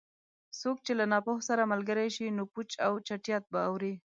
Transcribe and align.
څوک 0.61 0.77
چې 0.85 0.91
له 0.99 1.05
ناپوه 1.11 1.41
سره 1.49 1.69
ملګری 1.73 2.09
شي؛ 2.15 2.27
نو 2.37 2.43
پوچ 2.53 2.69
او 2.85 2.93
چټیات 3.07 3.43
به 3.51 3.59
اوري. 3.69 3.93